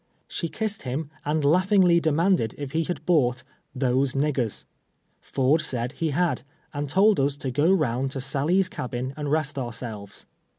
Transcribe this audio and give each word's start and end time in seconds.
She 0.27 0.49
kissed 0.49 0.81
him, 0.81 1.11
and 1.25 1.45
laughingly 1.45 1.99
demanded 1.99 2.55
if 2.57 2.71
he 2.71 2.85
had 2.85 3.05
bought" 3.05 3.43
those 3.85 4.15
nig 4.15 4.33
gei 4.37 4.45
s." 4.45 4.65
Ford 5.19 5.61
said 5.61 5.91
he 5.91 6.09
had, 6.09 6.41
and 6.73 6.89
told 6.89 7.19
us 7.19 7.37
to 7.37 7.51
go 7.51 7.71
round 7.71 8.09
to 8.13 8.19
Sally's 8.19 8.67
cabin 8.67 9.13
and 9.15 9.29
rest 9.31 9.59
ourselves. 9.59 10.25